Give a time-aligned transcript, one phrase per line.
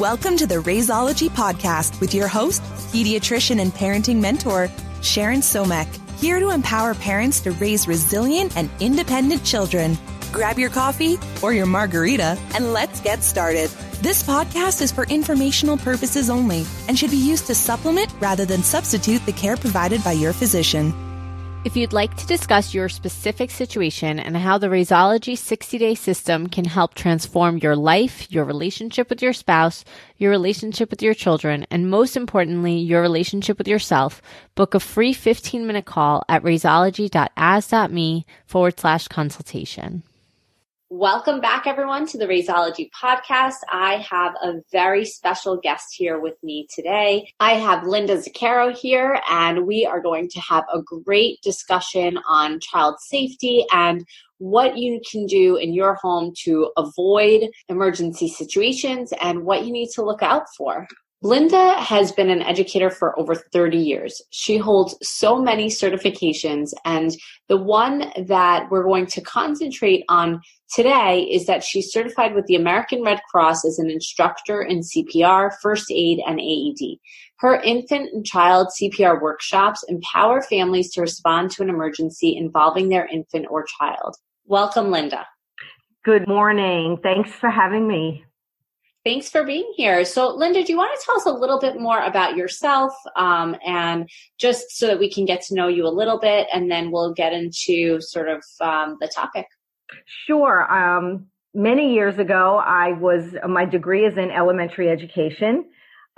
[0.00, 4.70] Welcome to the Raiseology Podcast with your host, pediatrician and parenting mentor,
[5.02, 9.98] Sharon Somekh, here to empower parents to raise resilient and independent children.
[10.32, 13.68] Grab your coffee or your margarita and let's get started.
[14.00, 18.62] This podcast is for informational purposes only and should be used to supplement rather than
[18.62, 20.94] substitute the care provided by your physician.
[21.62, 26.46] If you'd like to discuss your specific situation and how the Raiseology 60 day system
[26.46, 29.84] can help transform your life, your relationship with your spouse,
[30.16, 34.22] your relationship with your children, and most importantly, your relationship with yourself,
[34.54, 40.02] book a free 15 minute call at raiseology.as.me forward slash consultation.
[40.92, 43.58] Welcome back, everyone, to the Raiseology podcast.
[43.70, 47.32] I have a very special guest here with me today.
[47.38, 52.58] I have Linda Zuccaro here, and we are going to have a great discussion on
[52.58, 54.04] child safety and
[54.38, 59.90] what you can do in your home to avoid emergency situations and what you need
[59.90, 60.88] to look out for.
[61.22, 64.22] Linda has been an educator for over 30 years.
[64.30, 67.14] She holds so many certifications, and
[67.48, 70.40] the one that we're going to concentrate on
[70.74, 75.50] today is that she's certified with the American Red Cross as an instructor in CPR,
[75.60, 76.96] first aid, and AED.
[77.40, 83.06] Her infant and child CPR workshops empower families to respond to an emergency involving their
[83.06, 84.16] infant or child.
[84.46, 85.26] Welcome, Linda.
[86.02, 86.96] Good morning.
[87.02, 88.24] Thanks for having me.
[89.02, 90.04] Thanks for being here.
[90.04, 93.56] So, Linda, do you want to tell us a little bit more about yourself um,
[93.64, 94.06] and
[94.38, 97.14] just so that we can get to know you a little bit, and then we'll
[97.14, 99.46] get into sort of um, the topic?
[100.26, 100.70] Sure.
[100.70, 105.64] Um, many years ago, I was, my degree is in elementary education.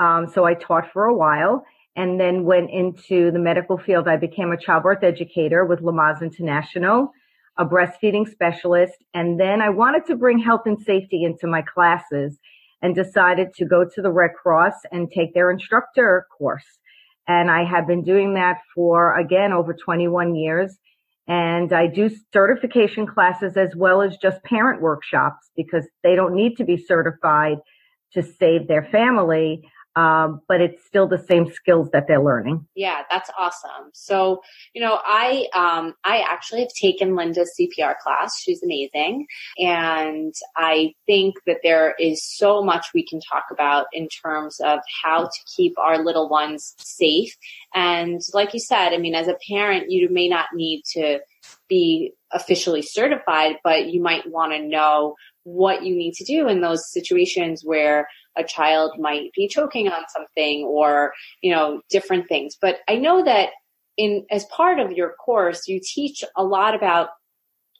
[0.00, 4.08] Um, so, I taught for a while and then went into the medical field.
[4.08, 7.12] I became a childbirth educator with Lamaze International,
[7.58, 12.40] a breastfeeding specialist, and then I wanted to bring health and safety into my classes
[12.82, 16.66] and decided to go to the Red Cross and take their instructor course.
[17.28, 20.76] And I have been doing that for, again, over 21 years.
[21.28, 26.56] And I do certification classes as well as just parent workshops because they don't need
[26.56, 27.58] to be certified
[28.14, 29.62] to save their family
[29.96, 32.66] um, but it's still the same skills that they're learning.
[32.74, 33.90] Yeah, that's awesome.
[33.92, 34.40] So,
[34.74, 38.40] you know, I um, I actually have taken Linda's CPR class.
[38.40, 39.26] She's amazing,
[39.58, 44.80] and I think that there is so much we can talk about in terms of
[45.02, 47.36] how to keep our little ones safe.
[47.74, 51.20] And like you said, I mean, as a parent, you may not need to
[51.68, 56.60] be officially certified, but you might want to know what you need to do in
[56.60, 61.12] those situations where a child might be choking on something or,
[61.42, 62.56] you know, different things.
[62.60, 63.50] But I know that
[63.96, 67.10] in, as part of your course, you teach a lot about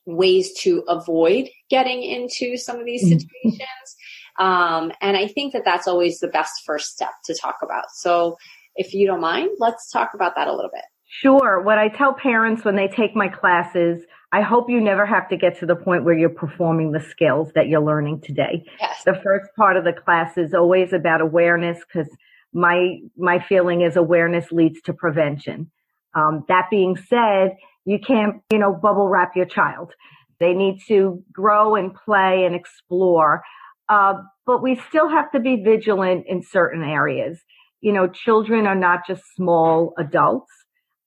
[0.05, 3.19] ways to avoid getting into some of these mm-hmm.
[3.19, 3.97] situations.
[4.39, 7.85] Um, and I think that that's always the best first step to talk about.
[7.95, 8.37] So
[8.75, 10.85] if you don't mind, let's talk about that a little bit.
[11.21, 11.63] Sure.
[11.63, 14.03] What I tell parents when they take my classes
[14.33, 17.53] I hope you never have to get to the point where you're performing the skills
[17.55, 18.65] that you're learning today.
[18.81, 19.05] Yes.
[19.05, 22.09] The first part of the class is always about awareness because
[22.55, 25.71] my my feeling is awareness leads to prevention.
[26.15, 29.93] Um, that being said, you can't you know bubble wrap your child.
[30.41, 33.43] They need to grow and play and explore,
[33.91, 34.15] uh,
[34.47, 37.39] but we still have to be vigilant in certain areas.
[37.81, 40.51] You know, children are not just small adults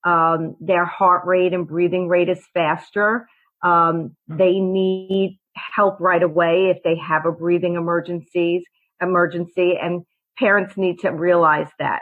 [0.06, 3.28] um, their heart rate and breathing rate is faster.
[3.64, 5.40] Um, they need
[5.76, 8.64] help right away if they have a breathing emergencies
[9.02, 10.06] emergency, and
[10.38, 12.02] parents need to realize that.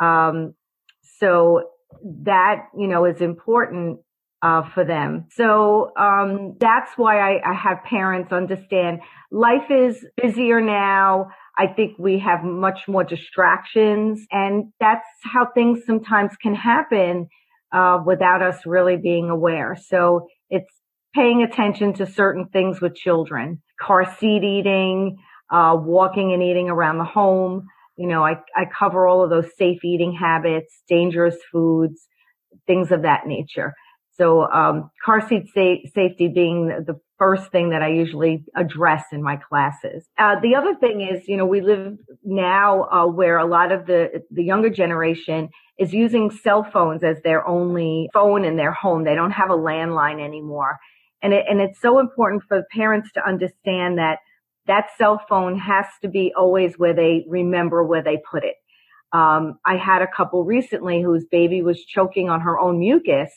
[0.00, 0.54] Um,
[1.18, 1.70] so
[2.24, 4.00] that you know is important
[4.42, 5.26] uh, for them.
[5.30, 11.28] So um, that's why I, I have parents understand life is busier now.
[11.56, 17.28] I think we have much more distractions, and that's how things sometimes can happen
[17.72, 19.76] uh, without us really being aware.
[19.76, 20.70] So it's
[21.14, 25.18] paying attention to certain things with children, car seat eating,
[25.50, 27.66] uh, walking and eating around the home.
[27.96, 32.08] You know, I, I cover all of those safe eating habits, dangerous foods,
[32.66, 33.74] things of that nature.
[34.18, 39.22] So, um, car seat sa- safety being the first thing that I usually address in
[39.22, 40.04] my classes.
[40.18, 43.86] Uh, the other thing is, you know, we live now uh, where a lot of
[43.86, 45.48] the the younger generation
[45.78, 49.04] is using cell phones as their only phone in their home.
[49.04, 50.78] They don't have a landline anymore.
[51.22, 54.18] And it, and it's so important for parents to understand that
[54.66, 58.56] that cell phone has to be always where they remember where they put it.
[59.12, 63.30] Um, I had a couple recently whose baby was choking on her own mucus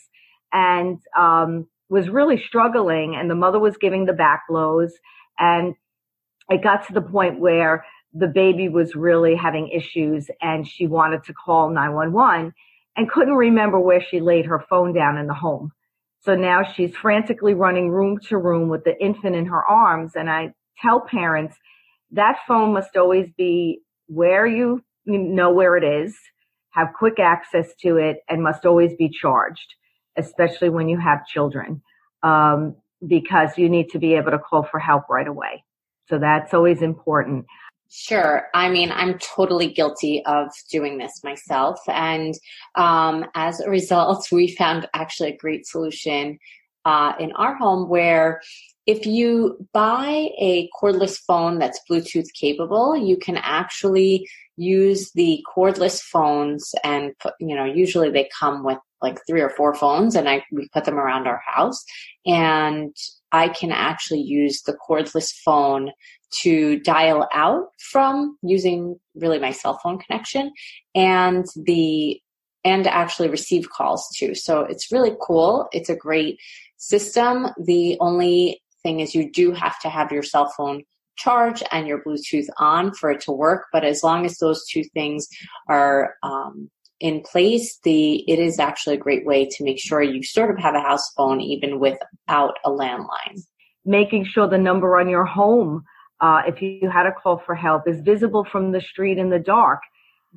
[0.51, 4.93] and um, was really struggling, and the mother was giving the back blows,
[5.37, 5.75] and
[6.49, 11.23] it got to the point where the baby was really having issues and she wanted
[11.25, 12.53] to call 911
[12.95, 15.71] and couldn't remember where she laid her phone down in the home.
[16.21, 20.13] So now she's frantically running room to room with the infant in her arms.
[20.15, 21.57] And I tell parents
[22.11, 26.15] that phone must always be where you know where it is,
[26.69, 29.75] have quick access to it, and must always be charged,
[30.17, 31.81] especially when you have children,
[32.23, 32.75] um,
[33.05, 35.63] because you need to be able to call for help right away.
[36.09, 37.45] So that's always important.
[37.89, 38.47] Sure.
[38.53, 41.79] I mean, I'm totally guilty of doing this myself.
[41.87, 42.33] And
[42.75, 46.37] um, as a result, we found actually a great solution
[46.83, 48.41] uh, in our home where
[48.85, 54.27] if you buy a cordless phone that's Bluetooth capable, you can actually
[54.57, 59.73] use the cordless phones and you know, usually they come with like three or four
[59.73, 61.83] phones and I, we put them around our house
[62.25, 62.95] and
[63.31, 65.91] I can actually use the cordless phone
[66.41, 70.51] to dial out from using really my cell phone connection
[70.93, 72.19] and the
[72.63, 74.33] and actually receive calls too.
[74.33, 75.67] So it's really cool.
[75.71, 76.39] It's a great
[76.77, 77.47] system.
[77.63, 80.83] The only thing is you do have to have your cell phone
[81.15, 83.67] charge and your Bluetooth on for it to work.
[83.71, 85.27] But as long as those two things
[85.69, 86.69] are um,
[86.99, 90.57] in place, the it is actually a great way to make sure you sort of
[90.57, 93.41] have a house phone even without a landline.
[93.85, 95.83] Making sure the number on your home,
[96.21, 99.39] uh, if you had a call for help, is visible from the street in the
[99.39, 99.81] dark.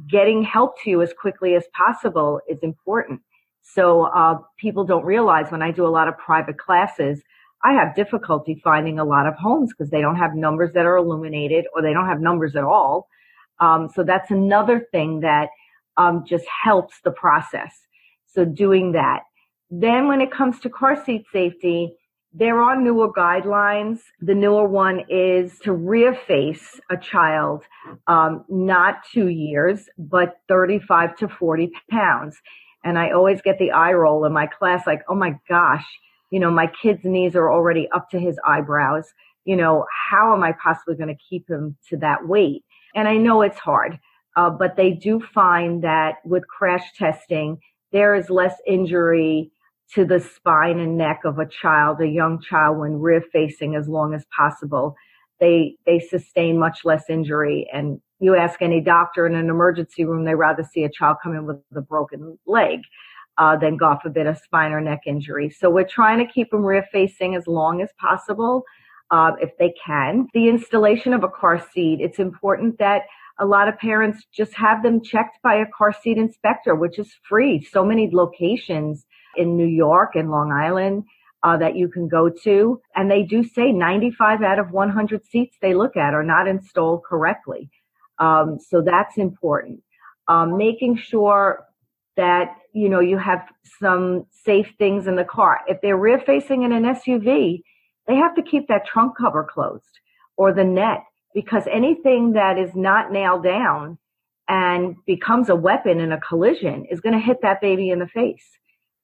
[0.08, 3.20] Getting help to you as quickly as possible is important.
[3.62, 7.22] So uh, people don't realize when I do a lot of private classes,
[7.64, 10.96] I have difficulty finding a lot of homes because they don't have numbers that are
[10.96, 13.08] illuminated or they don't have numbers at all.
[13.60, 15.48] Um, so that's another thing that
[15.98, 17.74] um, just helps the process.
[18.26, 19.24] So doing that.
[19.70, 21.92] Then when it comes to car seat safety,
[22.32, 24.00] there are newer guidelines.
[24.20, 27.64] The newer one is to rear face a child,
[28.06, 32.36] um, not two years, but 35 to 40 pounds.
[32.84, 35.84] And I always get the eye roll in my class, like, oh my gosh,
[36.30, 39.12] you know, my kid's knees are already up to his eyebrows.
[39.44, 42.62] You know, how am I possibly going to keep him to that weight?
[42.94, 43.98] And I know it's hard,
[44.38, 47.58] uh, but they do find that with crash testing,
[47.90, 49.50] there is less injury
[49.94, 53.88] to the spine and neck of a child, a young child, when rear facing as
[53.88, 54.94] long as possible.
[55.40, 57.68] They they sustain much less injury.
[57.72, 61.34] And you ask any doctor in an emergency room, they rather see a child come
[61.34, 62.82] in with a broken leg
[63.38, 65.50] uh, than, God forbid, a bit of spine or neck injury.
[65.50, 68.62] So we're trying to keep them rear facing as long as possible,
[69.10, 70.28] uh, if they can.
[70.32, 73.02] The installation of a car seat, it's important that
[73.40, 77.12] a lot of parents just have them checked by a car seat inspector, which is
[77.28, 77.62] free.
[77.62, 79.06] So many locations
[79.36, 81.04] in New York and Long Island
[81.42, 82.80] uh, that you can go to.
[82.96, 87.04] And they do say 95 out of 100 seats they look at are not installed
[87.04, 87.70] correctly.
[88.18, 89.82] Um, so that's important.
[90.26, 91.64] Um, making sure
[92.16, 93.48] that you know you have
[93.80, 95.60] some safe things in the car.
[95.68, 97.62] If they're rear facing in an SUV,
[98.08, 100.00] they have to keep that trunk cover closed
[100.36, 101.04] or the net
[101.34, 103.98] because anything that is not nailed down
[104.48, 108.06] and becomes a weapon in a collision is going to hit that baby in the
[108.06, 108.46] face.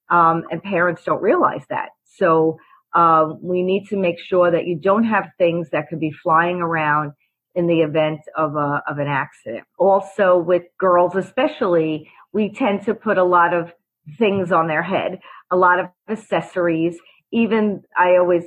[0.09, 1.89] Um, and parents don't realize that.
[2.03, 2.57] So
[2.93, 6.61] uh, we need to make sure that you don't have things that could be flying
[6.61, 7.11] around
[7.53, 9.63] in the event of a of an accident.
[9.77, 13.71] Also, with girls especially, we tend to put a lot of
[14.17, 15.19] things on their head,
[15.51, 16.97] a lot of accessories.
[17.31, 18.43] Even I always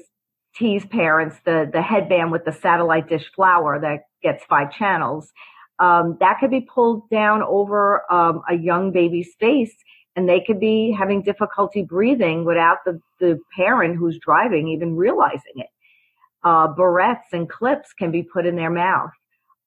[0.58, 5.32] tease parents the the headband with the satellite dish flower that gets five channels.
[5.78, 9.74] Um, that could be pulled down over um, a young baby's face,
[10.16, 15.54] and they could be having difficulty breathing without the, the parent who's driving even realizing
[15.56, 15.68] it.
[16.42, 19.10] Uh, barrettes and clips can be put in their mouth.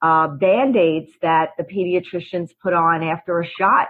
[0.01, 3.89] Uh, band-aids that the pediatricians put on after a shot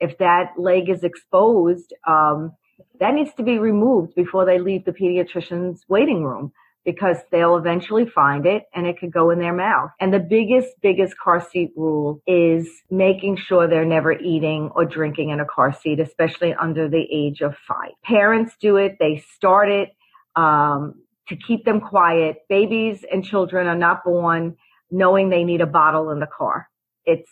[0.00, 2.52] if that leg is exposed, um,
[3.00, 6.52] that needs to be removed before they leave the pediatrician's waiting room
[6.84, 9.90] because they'll eventually find it and it could go in their mouth.
[10.00, 15.30] And the biggest, biggest car seat rule is making sure they're never eating or drinking
[15.30, 17.90] in a car seat, especially under the age of five.
[18.02, 18.96] Parents do it.
[18.98, 19.90] They start it,
[20.36, 20.94] um,
[21.28, 22.38] to keep them quiet.
[22.48, 24.56] Babies and children are not born
[24.90, 26.68] knowing they need a bottle in the car.
[27.04, 27.30] It's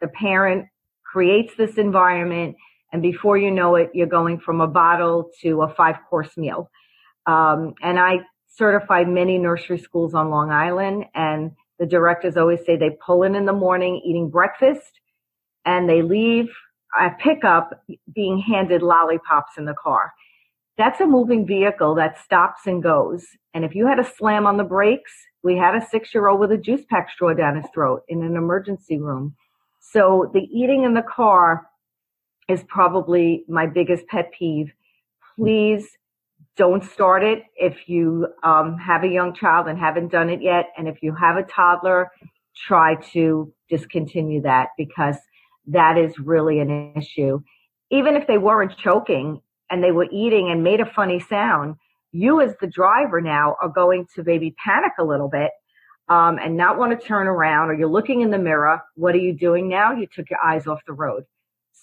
[0.00, 0.66] the parent
[1.04, 2.56] creates this environment.
[2.94, 6.70] And before you know it, you're going from a bottle to a five course meal.
[7.26, 12.76] Um, and I certify many nursery schools on Long Island and the directors always say
[12.76, 15.00] they pull in in the morning eating breakfast
[15.64, 16.46] and they leave
[16.96, 17.84] at pickup
[18.14, 20.12] being handed lollipops in the car.
[20.78, 23.26] That's a moving vehicle that stops and goes.
[23.54, 26.40] And if you had a slam on the brakes, We had a six year old
[26.40, 29.34] with a juice pack straw down his throat in an emergency room.
[29.80, 31.66] So the eating in the car
[32.48, 34.72] is probably my biggest pet peeve.
[35.36, 35.88] Please
[36.56, 40.72] don't start it if you um, have a young child and haven't done it yet.
[40.76, 42.10] And if you have a toddler,
[42.56, 45.16] try to discontinue that because
[45.66, 47.40] that is really an issue.
[47.90, 51.76] Even if they weren't choking and they were eating and made a funny sound,
[52.12, 55.50] you as the driver now are going to maybe panic a little bit
[56.08, 58.80] um, and not want to turn around or you're looking in the mirror.
[58.94, 59.92] What are you doing now?
[59.92, 61.24] You took your eyes off the road.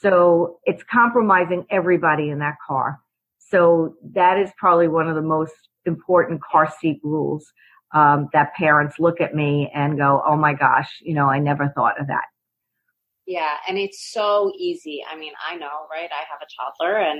[0.01, 2.99] So it's compromising everybody in that car.
[3.37, 5.53] So that is probably one of the most
[5.85, 7.45] important car seat rules
[7.93, 11.69] um, that parents look at me and go, "Oh my gosh, you know, I never
[11.75, 12.25] thought of that."
[13.27, 15.03] Yeah, and it's so easy.
[15.09, 16.09] I mean, I know, right?
[16.11, 17.19] I have a toddler and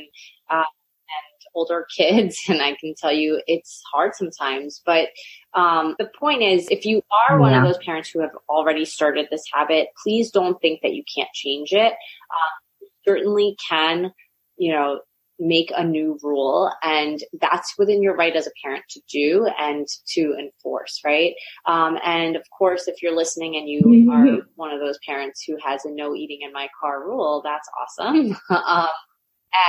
[0.50, 4.82] uh, and older kids, and I can tell you it's hard sometimes.
[4.86, 5.10] But
[5.54, 7.42] um, the point is, if you are yeah.
[7.42, 11.04] one of those parents who have already started this habit, please don't think that you
[11.14, 11.92] can't change it.
[11.92, 12.62] Um,
[13.06, 14.12] certainly can,
[14.58, 15.00] you know,
[15.42, 19.88] make a new rule and that's within your right as a parent to do and
[20.08, 21.34] to enforce right
[21.66, 24.10] um, and of course if you're listening and you mm-hmm.
[24.12, 27.68] are one of those parents who has a no eating in my car rule that's
[27.82, 28.88] awesome um,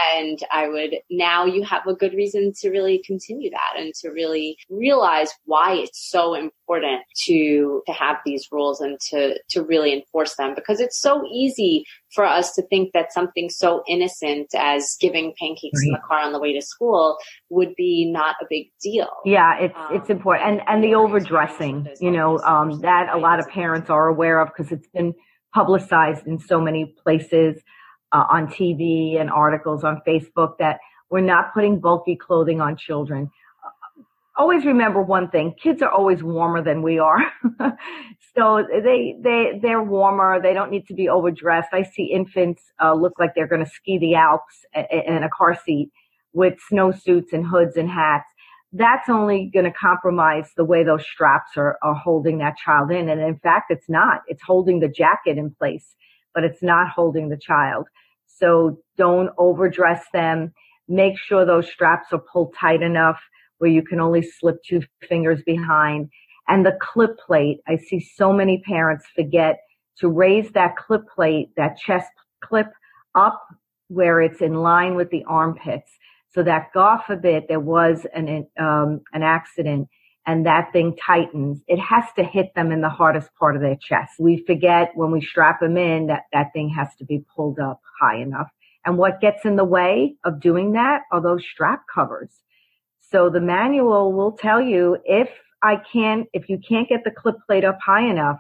[0.07, 4.11] and I would now you have a good reason to really continue that and to
[4.11, 9.93] really realize why it's so important to to have these rules and to to really
[9.93, 11.85] enforce them because it's so easy
[12.15, 15.87] for us to think that something so innocent as giving pancakes right.
[15.87, 17.17] in the car on the way to school
[17.51, 19.09] would be not a big deal.
[19.25, 23.41] Yeah, it's um, it's important and and the overdressing, you know, um, that a lot
[23.41, 25.15] of parents are aware of because it's been
[25.53, 27.63] publicized in so many places
[28.13, 30.79] uh, on TV and articles on Facebook that
[31.11, 33.31] we're not putting bulky clothing on children.
[34.37, 37.21] Always remember one thing: kids are always warmer than we are,
[38.35, 40.41] so they they they're warmer.
[40.41, 41.69] They don't need to be overdressed.
[41.73, 45.59] I see infants uh, look like they're going to ski the Alps in a car
[45.67, 45.91] seat
[46.33, 48.29] with snowsuits and hoods and hats.
[48.73, 53.11] That's only going to compromise the way those straps are, are holding that child in.
[53.11, 54.23] And in fact, it's not.
[54.29, 55.95] It's holding the jacket in place,
[56.35, 57.87] but it's not holding the child.
[58.43, 60.53] So don't overdress them.
[60.89, 63.21] Make sure those straps are pulled tight enough
[63.59, 66.11] where you can only slip two fingers behind.
[66.49, 69.61] And the clip plate, I see so many parents forget
[69.99, 72.11] to raise that clip plate, that chest
[72.43, 72.67] clip
[73.15, 73.41] up
[73.87, 75.91] where it's in line with the armpits.
[76.35, 79.89] So that God forbid there was an, um, an accident
[80.27, 83.77] and that thing tightens, it has to hit them in the hardest part of their
[83.77, 84.13] chest.
[84.21, 87.81] We forget when we strap them in that that thing has to be pulled up
[88.01, 88.49] high enough.
[88.85, 92.31] And what gets in the way of doing that are those strap covers.
[93.01, 95.29] So the manual will tell you if
[95.63, 98.39] I can't, if you can't get the clip plate up high enough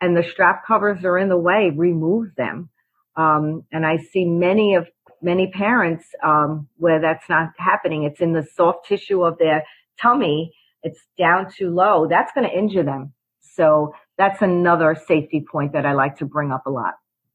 [0.00, 2.68] and the strap covers are in the way, remove them.
[3.16, 4.88] Um, and I see many of
[5.22, 8.04] many parents um, where that's not happening.
[8.04, 9.64] It's in the soft tissue of their
[10.00, 10.52] tummy
[10.84, 13.12] it's down too low, that's going to injure them.
[13.40, 16.94] So that's another safety point that I like to bring up a lot.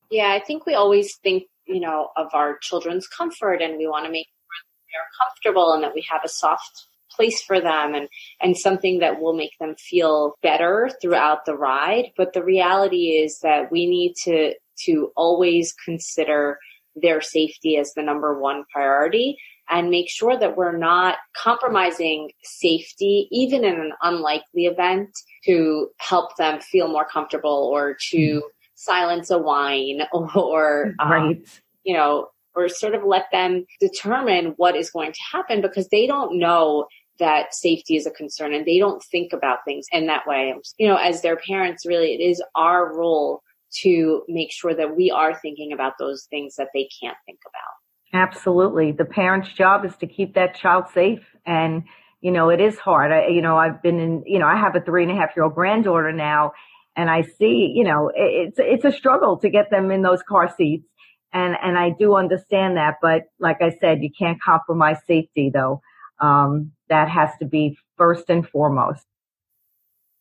[0.09, 4.05] Yeah, I think we always think, you know, of our children's comfort and we want
[4.05, 8.07] to make sure they're comfortable and that we have a soft place for them and,
[8.41, 12.11] and something that will make them feel better throughout the ride.
[12.15, 14.53] But the reality is that we need to,
[14.85, 16.57] to always consider
[16.95, 19.37] their safety as the number one priority
[19.69, 25.09] and make sure that we're not compromising safety, even in an unlikely event,
[25.45, 28.41] to help them feel more comfortable or to mm.
[28.75, 31.61] silence a whine or, um, right.
[31.83, 36.07] you know, or sort of let them determine what is going to happen because they
[36.07, 36.87] don't know
[37.19, 40.53] that safety is a concern and they don't think about things in that way.
[40.77, 43.41] You know, as their parents, really, it is our role
[43.81, 47.78] to make sure that we are thinking about those things that they can't think about.
[48.13, 48.91] Absolutely.
[48.91, 51.23] The parent's job is to keep that child safe.
[51.45, 51.83] And,
[52.21, 53.11] you know, it is hard.
[53.11, 55.29] I, you know, I've been in, you know, I have a three and a half
[55.35, 56.53] year old granddaughter now
[56.95, 60.53] and I see, you know, it's, it's a struggle to get them in those car
[60.53, 60.85] seats.
[61.31, 62.95] And, and I do understand that.
[63.01, 65.81] But like I said, you can't compromise safety though.
[66.19, 69.05] Um, that has to be first and foremost.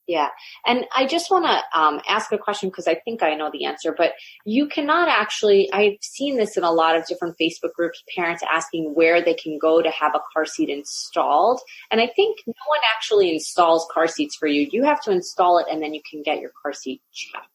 [0.09, 0.29] Yeah.
[0.67, 3.67] And I just want to um, ask a question because I think I know the
[3.67, 4.15] answer, but
[4.47, 8.95] you cannot actually, I've seen this in a lot of different Facebook groups, parents asking
[8.95, 11.61] where they can go to have a car seat installed.
[11.91, 14.67] And I think no one actually installs car seats for you.
[14.73, 17.47] You have to install it and then you can get your car seat checked.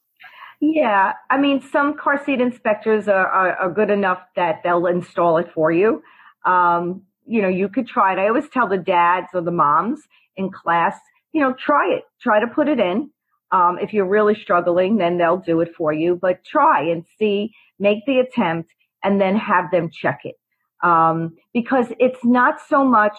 [0.62, 1.13] Yeah.
[1.31, 5.51] I mean, some car seat inspectors are, are, are good enough that they'll install it
[5.51, 6.03] for you.
[6.45, 8.19] Um, you know, you could try it.
[8.19, 10.01] I always tell the dads or the moms
[10.38, 11.00] in class,
[11.33, 12.03] you know, try it.
[12.21, 13.09] Try to put it in.
[13.51, 16.17] Um, if you're really struggling, then they'll do it for you.
[16.19, 18.71] But try and see, make the attempt,
[19.03, 20.35] and then have them check it.
[20.83, 23.17] Um, because it's not so much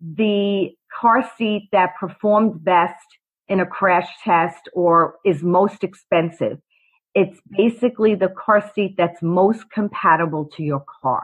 [0.00, 3.04] the car seat that performed best
[3.48, 6.58] in a crash test or is most expensive.
[7.14, 11.22] It's basically the car seat that's most compatible to your car.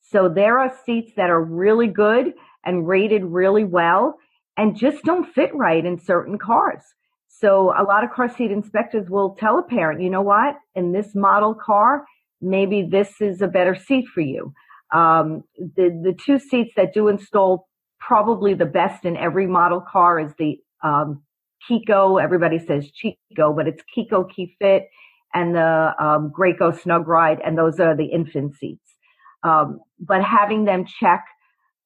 [0.00, 2.34] So there are seats that are really good
[2.64, 4.18] and rated really well
[4.56, 6.82] and just don't fit right in certain cars.
[7.28, 10.92] So a lot of car seat inspectors will tell a parent, you know what, in
[10.92, 12.04] this model car,
[12.40, 14.52] maybe this is a better seat for you.
[14.92, 17.66] Um, the, the two seats that do install
[17.98, 21.22] probably the best in every model car is the um,
[21.68, 22.22] Kiko.
[22.22, 24.88] Everybody says Chico, but it's Kiko Key Fit
[25.32, 28.94] and the um, Graco Snug Ride, and those are the infant seats.
[29.42, 31.24] Um, but having them check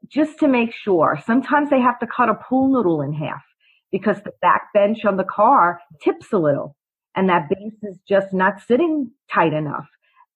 [0.07, 1.19] just to make sure.
[1.27, 3.43] Sometimes they have to cut a pool noodle in half
[3.91, 6.77] because the back bench on the car tips a little
[7.15, 9.87] and that base is just not sitting tight enough.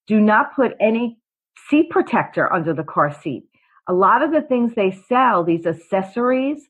[0.07, 1.19] Do not put any
[1.69, 3.45] seat protector under the car seat.
[3.89, 6.69] A lot of the things they sell, these accessories,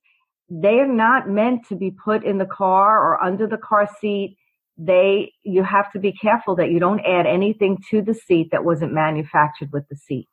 [0.49, 4.37] they're not meant to be put in the car or under the car seat.
[4.77, 8.65] They, you have to be careful that you don't add anything to the seat that
[8.65, 10.29] wasn't manufactured with the seat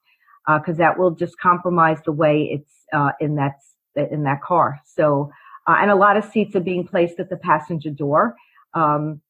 [0.58, 3.54] because uh, that will just compromise the way it's uh, in that
[3.96, 4.80] in that car.
[4.86, 5.32] So,
[5.68, 8.36] uh, and a lot of seats are being placed at the passenger door.
[8.74, 9.22] Um,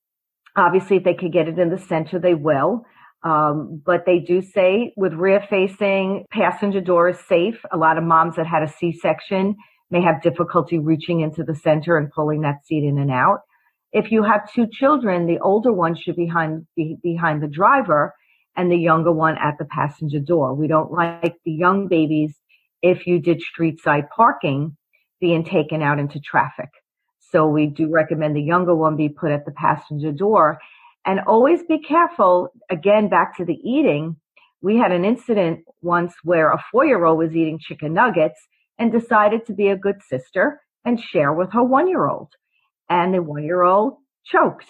[0.55, 2.85] obviously, if they could get it in the center, they will.
[3.23, 7.59] Um, but they do say with rear facing passenger door is safe.
[7.71, 9.57] A lot of moms that had a C-section
[9.91, 13.39] may have difficulty reaching into the center and pulling that seat in and out.
[13.91, 18.13] If you have two children, the older one should be behind, be behind the driver
[18.59, 20.53] and the younger one at the passenger door.
[20.53, 22.35] We don't like the young babies
[22.81, 24.75] if you did street side parking
[25.21, 26.67] being taken out into traffic.
[27.31, 30.59] So we do recommend the younger one be put at the passenger door
[31.05, 32.49] and always be careful.
[32.69, 34.17] Again, back to the eating.
[34.61, 38.45] We had an incident once where a four year old was eating chicken nuggets
[38.77, 42.33] and decided to be a good sister and share with her one year old.
[42.89, 44.67] And the one year old choked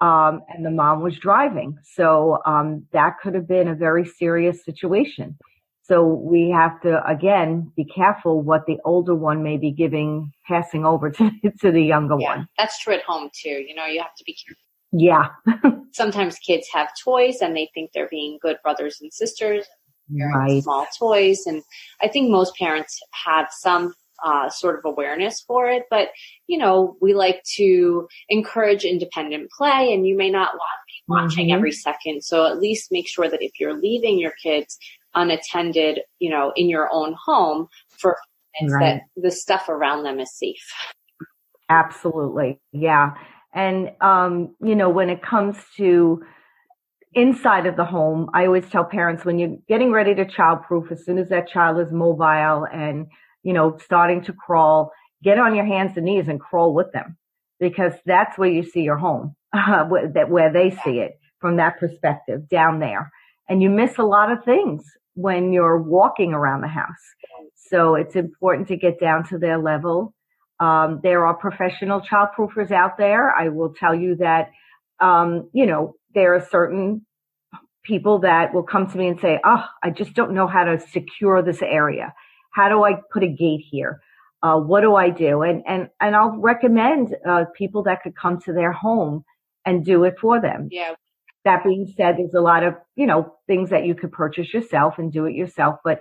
[0.00, 1.78] um, and the mom was driving.
[1.82, 5.36] So um, that could have been a very serious situation.
[5.82, 10.86] So we have to again be careful what the older one may be giving, passing
[10.86, 12.48] over to to the younger yeah, one.
[12.56, 13.64] That's true at home too.
[13.66, 14.62] You know, you have to be careful.
[14.92, 15.28] Yeah.
[15.92, 19.66] Sometimes kids have toys and they think they're being good brothers and sisters.
[20.12, 20.62] Right.
[20.64, 21.62] Small toys, and
[22.02, 25.84] I think most parents have some uh, sort of awareness for it.
[25.90, 26.08] But,
[26.46, 31.02] you know, we like to encourage independent play and you may not want to be
[31.08, 31.56] watching mm-hmm.
[31.56, 32.22] every second.
[32.22, 34.78] So at least make sure that if you're leaving your kids
[35.14, 38.16] unattended, you know, in your own home for
[38.62, 39.02] right.
[39.16, 40.72] that the stuff around them is safe.
[41.68, 42.60] Absolutely.
[42.72, 43.14] Yeah.
[43.52, 46.22] And, um, you know, when it comes to
[47.12, 51.04] inside of the home, I always tell parents when you're getting ready to childproof, as
[51.04, 53.06] soon as that child is mobile and
[53.42, 57.16] you know, starting to crawl, get on your hands and knees and crawl with them
[57.58, 61.78] because that's where you see your home, uh, that where they see it from that
[61.78, 63.10] perspective down there.
[63.48, 67.14] And you miss a lot of things when you're walking around the house.
[67.56, 70.14] So it's important to get down to their level.
[70.58, 73.30] Um, there are professional child proofers out there.
[73.30, 74.50] I will tell you that,
[75.00, 77.06] um, you know, there are certain
[77.82, 80.80] people that will come to me and say, Oh, I just don't know how to
[80.80, 82.12] secure this area.
[82.50, 84.00] How do I put a gate here?
[84.42, 85.42] Uh, what do I do?
[85.42, 89.24] And, and, and I'll recommend, uh, people that could come to their home
[89.66, 90.68] and do it for them.
[90.70, 90.94] Yeah.
[91.44, 94.94] That being said, there's a lot of, you know, things that you could purchase yourself
[94.98, 96.00] and do it yourself, but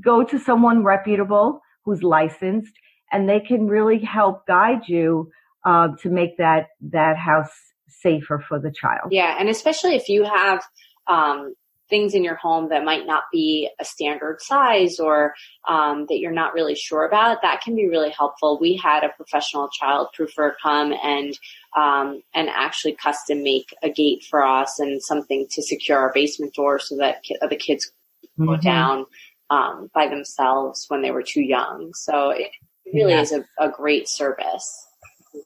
[0.00, 2.72] go to someone reputable who's licensed
[3.12, 5.30] and they can really help guide you,
[5.64, 7.52] uh, to make that, that house
[7.88, 9.12] safer for the child.
[9.12, 9.36] Yeah.
[9.38, 10.62] And especially if you have,
[11.06, 11.54] um,
[11.90, 15.34] things in your home that might not be a standard size or
[15.68, 18.58] um, that you're not really sure about, that can be really helpful.
[18.58, 21.38] We had a professional child proofer come and
[21.76, 26.54] um, and actually custom make a gate for us and something to secure our basement
[26.54, 27.92] door so that ki- the kids
[28.38, 28.46] mm-hmm.
[28.46, 29.06] go down
[29.50, 31.92] um, by themselves when they were too young.
[31.94, 32.50] So it
[32.92, 33.20] really yeah.
[33.20, 34.86] is a, a great service.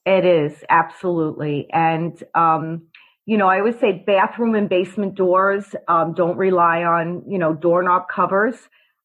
[0.07, 2.87] It is absolutely, and um,
[3.26, 7.54] you know, I always say bathroom and basement doors, um, don't rely on, you know,
[7.54, 8.56] doorknob covers,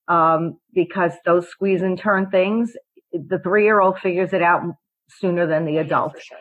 [0.07, 2.73] um, because those squeeze and turn things,
[3.13, 4.61] the three year old figures it out
[5.09, 6.21] sooner than the adult.
[6.21, 6.37] Sure.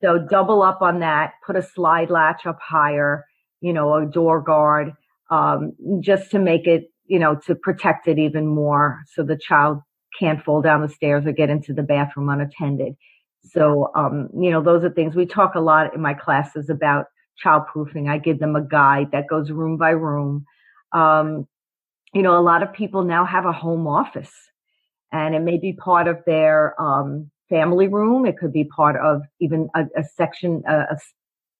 [0.00, 3.24] So double up on that, put a slide latch up higher,
[3.60, 4.92] you know, a door guard,
[5.30, 9.80] um, just to make it, you know, to protect it even more so the child
[10.18, 12.94] can't fall down the stairs or get into the bathroom unattended.
[13.42, 17.06] So, um, you know, those are things we talk a lot in my classes about
[17.44, 18.08] childproofing.
[18.08, 20.44] I give them a guide that goes room by room.
[20.92, 21.46] Um,
[22.12, 24.32] you know, a lot of people now have a home office
[25.12, 28.26] and it may be part of their um, family room.
[28.26, 30.96] It could be part of even a, a section, a,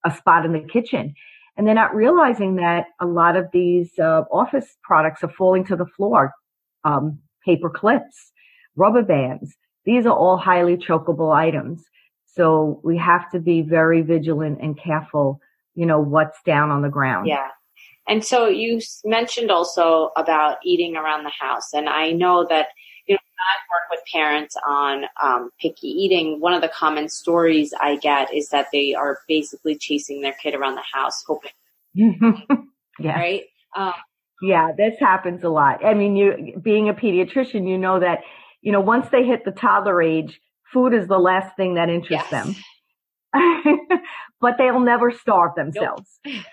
[0.05, 1.15] a, spot in the kitchen.
[1.57, 5.77] And they're not realizing that a lot of these uh, office products are falling to
[5.77, 6.33] the floor.
[6.85, 8.33] Um, paper clips,
[8.77, 9.57] rubber bands.
[9.85, 11.85] These are all highly chokeable items.
[12.27, 15.41] So we have to be very vigilant and careful,
[15.79, 17.29] you know, what's down on the ground.
[17.29, 17.47] Yeah.
[18.09, 21.73] And so you mentioned also about eating around the house.
[21.73, 22.67] And I know that
[23.07, 26.41] you know, I work with parents on um, picky eating.
[26.41, 30.57] One of the common stories I get is that they are basically chasing their kid
[30.57, 31.53] around the house, hoping.
[32.99, 33.15] yeah.
[33.15, 33.45] Right.
[33.77, 33.95] Um,
[34.43, 35.85] yeah, this happens a lot.
[35.85, 38.23] I mean, you being a pediatrician, you know that
[38.63, 40.41] you know once they hit the toddler age,
[40.73, 42.45] food is the last thing that interests yes.
[42.45, 42.57] them.
[44.41, 46.21] but they'll never starve themselves.
[46.25, 46.45] Nope.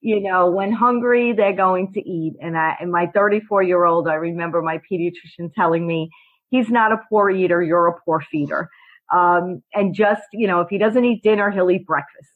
[0.00, 2.34] you know, when hungry, they're going to eat.
[2.40, 6.10] And I, and my 34 year old, I remember my pediatrician telling me,
[6.50, 8.68] he's not a poor eater, you're a poor feeder.
[9.12, 12.30] Um, and just, you know, if he doesn't eat dinner, he'll eat breakfast.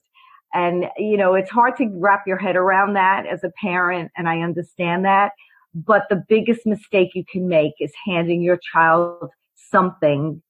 [0.54, 4.10] And, you know, it's hard to wrap your head around that as a parent.
[4.16, 5.32] And I understand that.
[5.74, 10.42] But the biggest mistake you can make is handing your child something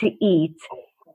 [0.00, 0.56] to eat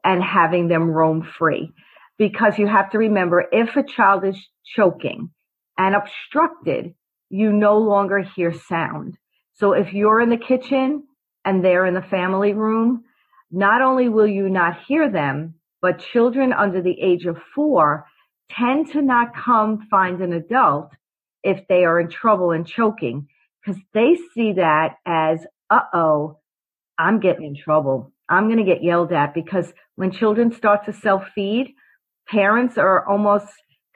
[0.03, 1.71] and having them roam free.
[2.17, 4.37] Because you have to remember if a child is
[4.75, 5.31] choking,
[5.79, 6.93] and obstructed,
[7.29, 9.17] you no longer hear sound.
[9.53, 11.03] So if you're in the kitchen
[11.45, 13.05] and they're in the family room,
[13.49, 18.05] not only will you not hear them, but children under the age of four
[18.51, 20.91] tend to not come find an adult
[21.43, 23.27] if they are in trouble and choking
[23.63, 26.39] because they see that as, uh oh,
[26.97, 28.11] I'm getting in trouble.
[28.29, 31.73] I'm going to get yelled at because when children start to self feed,
[32.27, 33.47] parents are almost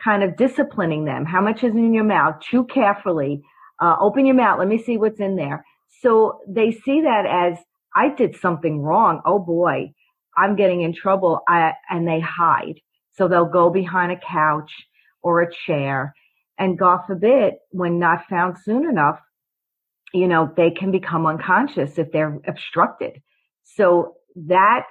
[0.03, 1.25] kind of disciplining them.
[1.25, 2.41] How much is in your mouth?
[2.41, 3.41] Chew carefully.
[3.79, 4.59] Uh, open your mouth.
[4.59, 5.63] Let me see what's in there.
[6.01, 7.57] So they see that as
[7.95, 9.21] I did something wrong.
[9.25, 9.93] Oh boy,
[10.35, 11.41] I'm getting in trouble.
[11.47, 12.79] I, and they hide.
[13.13, 14.71] So they'll go behind a couch
[15.21, 16.13] or a chair.
[16.57, 19.19] And God forbid, when not found soon enough,
[20.13, 23.21] you know, they can become unconscious if they're obstructed.
[23.63, 24.85] So that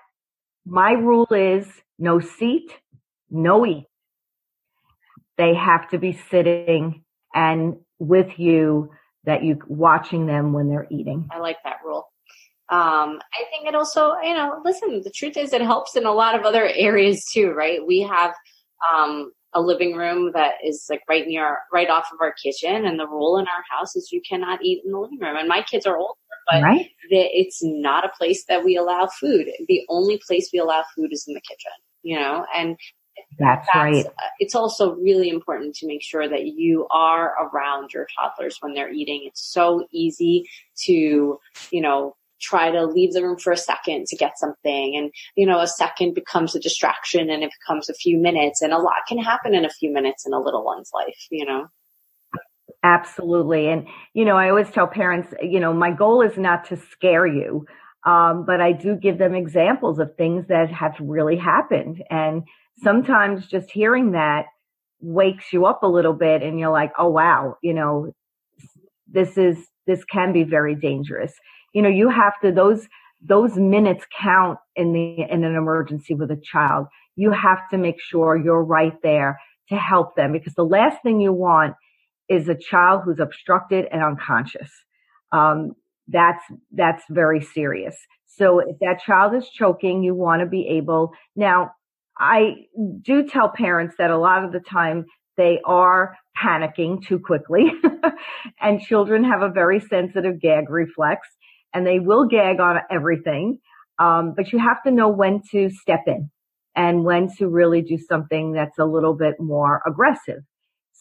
[0.64, 1.66] my rule is
[1.98, 2.70] no seat,
[3.30, 3.86] no eat
[5.38, 7.02] they have to be sitting
[7.34, 8.90] and with you
[9.24, 11.28] that you watching them when they're eating.
[11.32, 12.08] I like that rule.
[12.68, 16.12] Um, I think it also, you know, listen, the truth is it helps in a
[16.12, 17.84] lot of other areas too, right?
[17.86, 18.34] We have,
[18.92, 22.86] um, a living room that is like right near, right off of our kitchen.
[22.86, 25.36] And the rule in our house is you cannot eat in the living room.
[25.36, 26.18] And my kids are older,
[26.52, 26.90] but right.
[27.10, 29.48] it's not a place that we allow food.
[29.68, 32.76] The only place we allow food is in the kitchen, you know, and
[33.38, 34.06] that's, That's right.
[34.06, 38.74] Uh, it's also really important to make sure that you are around your toddlers when
[38.74, 39.24] they're eating.
[39.26, 40.48] It's so easy
[40.84, 41.38] to,
[41.70, 45.46] you know, try to leave the room for a second to get something and you
[45.46, 48.96] know a second becomes a distraction and it becomes a few minutes and a lot
[49.06, 51.68] can happen in a few minutes in a little one's life you know
[52.82, 56.76] absolutely and you know i always tell parents you know my goal is not to
[56.76, 57.64] scare you
[58.04, 62.42] um, but i do give them examples of things that have really happened and
[62.82, 64.46] sometimes just hearing that
[65.00, 68.12] wakes you up a little bit and you're like, oh wow, you know,
[69.08, 71.32] this is, this can be very dangerous.
[71.74, 72.86] You know, you have to, those,
[73.20, 76.86] those minutes count in the, in an emergency with a child.
[77.16, 81.20] You have to make sure you're right there to help them because the last thing
[81.20, 81.74] you want
[82.32, 84.70] is a child who's obstructed and unconscious.
[85.32, 85.72] Um,
[86.08, 86.42] that's,
[86.72, 87.96] that's very serious.
[88.26, 91.72] So if that child is choking, you want to be able, now
[92.18, 92.66] I
[93.02, 95.04] do tell parents that a lot of the time
[95.36, 97.70] they are panicking too quickly
[98.60, 101.28] and children have a very sensitive gag reflex
[101.74, 103.58] and they will gag on everything.
[103.98, 106.30] Um, but you have to know when to step in
[106.74, 110.42] and when to really do something that's a little bit more aggressive.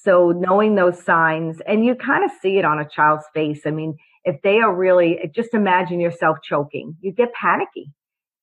[0.04, 3.62] So knowing those signs and you kind of see it on a child's face.
[3.66, 7.92] I mean, if they are really, just imagine yourself choking, you get panicky.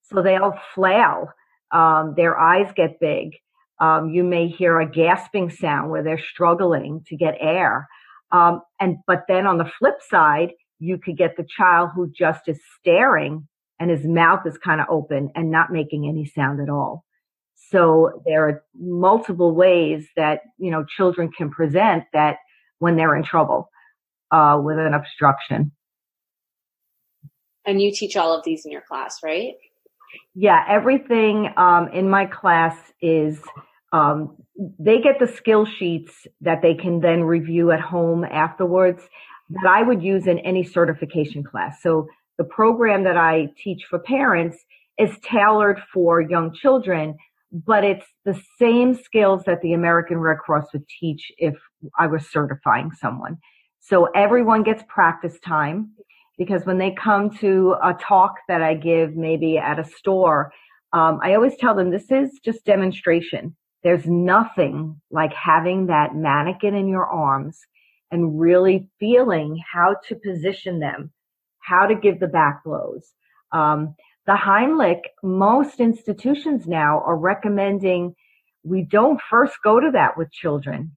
[0.03, 1.29] So they'll flail
[1.71, 3.37] um, their eyes get big.
[3.81, 7.87] Um, you may hear a gasping sound where they're struggling to get air.
[8.33, 12.49] Um, and, but then on the flip side, you could get the child who just
[12.49, 13.47] is staring
[13.81, 17.05] and his mouth is kind of open and not making any sound at all.
[17.71, 22.39] So there are multiple ways that, you know, children can present that
[22.79, 23.71] when they're in trouble,
[24.31, 25.73] uh, with an obstruction.
[27.67, 29.55] And you teach all of these in your class, right?
[30.35, 33.39] Yeah, everything um, in my class is
[33.93, 34.37] um,
[34.79, 39.03] they get the skill sheets that they can then review at home afterwards
[39.51, 41.83] that I would use in any certification class.
[41.83, 44.57] So the program that I teach for parents
[44.99, 47.17] is tailored for young children,
[47.53, 51.55] but it's the same skills that the American Red Cross would teach if
[51.99, 53.39] I was certifying someone.
[53.81, 55.93] So everyone gets practice time
[56.37, 60.53] because when they come to a talk that I give maybe at a store,
[60.93, 63.57] um, I always tell them this is just demonstration.
[63.83, 67.59] There's nothing like having that mannequin in your arms
[68.11, 71.13] and really feeling how to position them,
[71.61, 73.13] how to give the back blows.
[73.53, 73.95] Um,
[74.29, 78.15] the Heimlich, most institutions now are recommending
[78.63, 80.95] we don't first go to that with children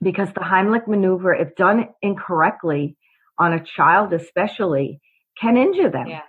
[0.00, 2.96] because the Heimlich maneuver, if done incorrectly
[3.38, 5.00] on a child especially,
[5.36, 6.06] can injure them.
[6.06, 6.20] Yeah.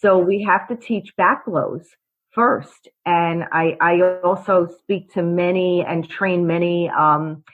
[0.00, 1.86] So we have to teach back blows
[2.30, 2.88] first.
[3.04, 7.44] And I, I also speak to many and train many um,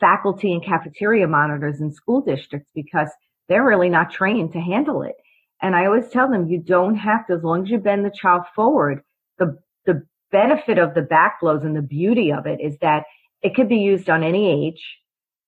[0.00, 3.10] faculty and cafeteria monitors in school districts because
[3.46, 5.16] they're really not trained to handle it.
[5.62, 8.10] And I always tell them you don't have to, as long as you bend the
[8.10, 9.02] child forward,
[9.38, 13.04] the, the benefit of the back blows and the beauty of it is that
[13.42, 14.82] it could be used on any age.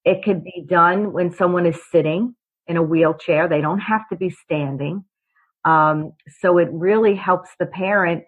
[0.04, 2.34] It could be done when someone is sitting
[2.66, 3.48] in a wheelchair.
[3.48, 5.04] They don't have to be standing.
[5.64, 8.24] Um, so it really helps the parent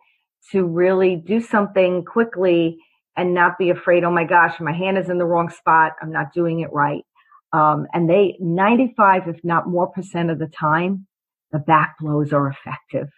[0.50, 2.78] to really do something quickly
[3.16, 5.92] and not be afraid, oh my gosh, my hand is in the wrong spot.
[6.00, 7.04] I'm not doing it right.
[7.52, 11.06] Um, and they, 95, if not more percent of the time,
[11.52, 13.08] the back blows are effective.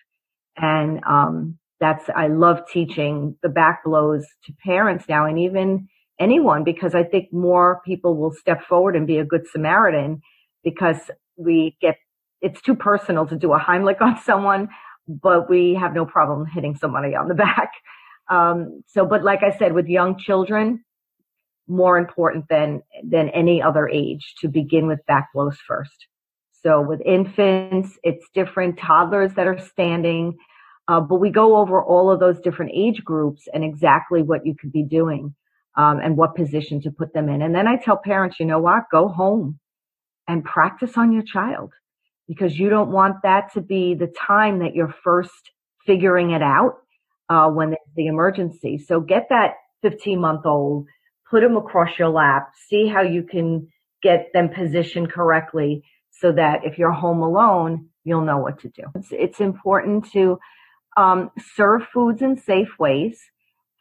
[0.56, 6.64] And, um, that's, I love teaching the back blows to parents now and even anyone
[6.64, 10.20] because I think more people will step forward and be a good Samaritan
[10.62, 11.96] because we get,
[12.40, 14.68] it's too personal to do a Heimlich on someone,
[15.08, 17.72] but we have no problem hitting somebody on the back.
[18.30, 20.84] Um, so, but like I said, with young children,
[21.66, 26.06] more important than, than any other age to begin with back blows first.
[26.64, 30.36] So with infants, it's different toddlers that are standing.
[30.88, 34.54] Uh, but we go over all of those different age groups and exactly what you
[34.58, 35.34] could be doing
[35.76, 37.42] um, and what position to put them in.
[37.42, 38.84] And then I tell parents, you know what?
[38.90, 39.58] Go home
[40.26, 41.72] and practice on your child
[42.26, 45.50] because you don't want that to be the time that you're first
[45.86, 46.76] figuring it out
[47.28, 48.78] uh, when there's the emergency.
[48.78, 50.86] So get that 15 month old,
[51.30, 53.68] put them across your lap, see how you can
[54.02, 55.82] get them positioned correctly
[56.20, 58.82] so that if you're home alone, you'll know what to do.
[58.94, 60.38] It's, it's important to
[60.96, 63.18] um, serve foods in safe ways,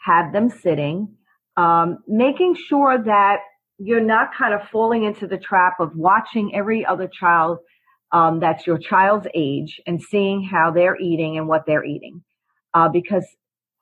[0.05, 1.15] have them sitting,
[1.57, 3.37] um, making sure that
[3.77, 7.59] you're not kind of falling into the trap of watching every other child
[8.13, 12.23] um, that's your child's age and seeing how they're eating and what they're eating
[12.75, 13.25] uh, because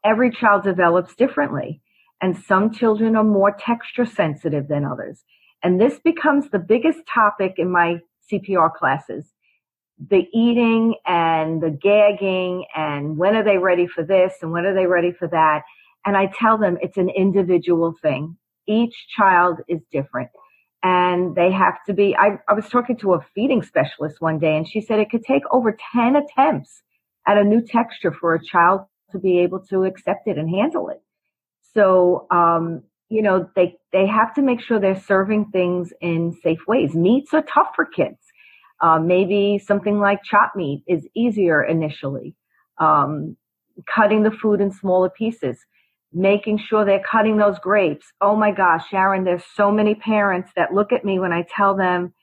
[0.06, 1.82] every child develops differently.
[2.22, 5.24] And some children are more texture sensitive than others.
[5.64, 8.00] And this becomes the biggest topic in my
[8.32, 9.34] CPR classes.
[10.10, 14.74] The eating and the gagging and when are they ready for this and when are
[14.74, 15.64] they ready for that?
[16.06, 18.36] And I tell them it's an individual thing.
[18.68, 20.30] Each child is different
[20.84, 24.58] and they have to be, I, I was talking to a feeding specialist one day
[24.58, 26.82] and she said it could take over 10 attempts
[27.28, 28.82] at a new texture for a child
[29.12, 31.02] to be able to accept it and handle it.
[31.74, 36.62] So, um, you know, they, they have to make sure they're serving things in safe
[36.66, 36.96] ways.
[36.96, 38.18] Meats are tough for kids.
[38.82, 42.34] Uh, maybe something like chopped meat is easier initially.
[42.80, 43.36] Um,
[43.94, 45.60] cutting the food in smaller pieces,
[46.14, 48.06] making sure they're cutting those grapes.
[48.22, 51.76] Oh my gosh, Sharon, there's so many parents that look at me when I tell
[51.76, 52.14] them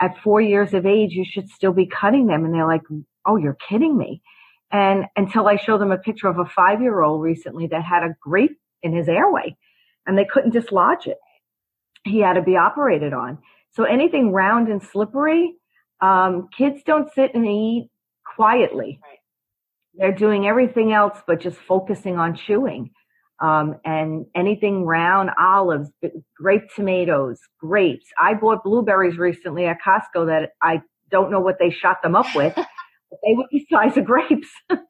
[0.00, 2.44] at four years of age, you should still be cutting them.
[2.44, 2.82] And they're like,
[3.26, 4.22] Oh, you're kidding me.
[4.70, 8.04] And until I show them a picture of a five year old recently that had
[8.04, 9.56] a grape in his airway
[10.06, 11.18] and they couldn't dislodge it.
[12.04, 13.38] He had to be operated on.
[13.72, 15.54] So anything round and slippery,
[16.00, 17.90] um, kids don't sit and eat
[18.36, 19.00] quietly.
[19.02, 19.18] Right.
[19.94, 22.90] They're doing everything else but just focusing on chewing.
[23.40, 25.90] Um, and anything round, olives,
[26.38, 28.06] grape tomatoes, grapes.
[28.18, 32.34] I bought blueberries recently at Costco that I don't know what they shot them up
[32.34, 32.54] with.
[32.56, 34.48] they would be size of grapes.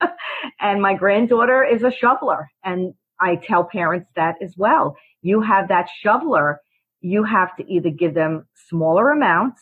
[0.60, 2.48] and my granddaughter is a shoveler.
[2.64, 4.96] And I tell parents that as well.
[5.22, 6.60] You have that shoveler.
[7.00, 9.60] You have to either give them smaller amounts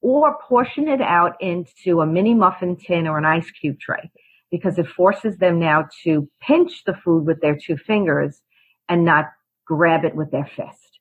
[0.00, 4.10] or portion it out into a mini muffin tin or an ice cube tray
[4.50, 8.40] because it forces them now to pinch the food with their two fingers
[8.88, 9.26] and not
[9.66, 11.00] grab it with their fist.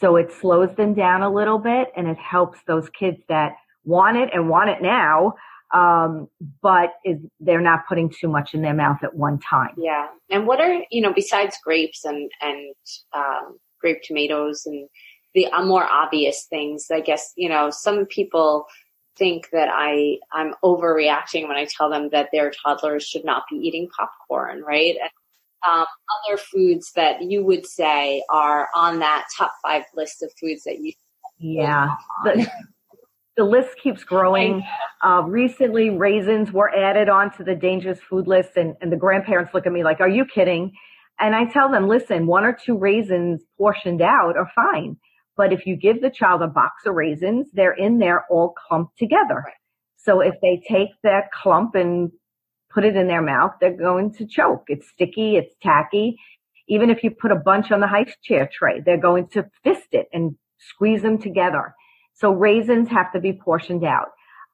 [0.00, 3.52] So it slows them down a little bit and it helps those kids that
[3.84, 5.34] want it and want it now
[5.72, 6.28] um,
[6.62, 9.74] but is, they're not putting too much in their mouth at one time.
[9.76, 10.08] Yeah.
[10.30, 12.74] And what are, you know, besides grapes and, and,
[13.12, 14.88] um, grape tomatoes and
[15.34, 18.66] the uh, more obvious things, I guess, you know, some people
[19.16, 23.56] think that I, I'm overreacting when I tell them that their toddlers should not be
[23.56, 24.96] eating popcorn, right?
[25.00, 25.10] And,
[25.68, 25.86] um,
[26.26, 30.78] other foods that you would say are on that top five list of foods that
[30.80, 30.92] you
[31.38, 32.50] yeah the,
[33.40, 34.62] the list keeps growing.
[35.02, 39.66] Uh, recently, raisins were added onto the dangerous food list, and, and the grandparents look
[39.66, 40.72] at me like, Are you kidding?
[41.18, 44.98] And I tell them, Listen, one or two raisins portioned out are fine.
[45.38, 48.98] But if you give the child a box of raisins, they're in there all clumped
[48.98, 49.42] together.
[49.96, 52.12] So if they take that clump and
[52.68, 54.64] put it in their mouth, they're going to choke.
[54.68, 56.18] It's sticky, it's tacky.
[56.68, 59.88] Even if you put a bunch on the high chair tray, they're going to fist
[59.92, 61.74] it and squeeze them together.
[62.20, 64.08] So raisins have to be portioned out.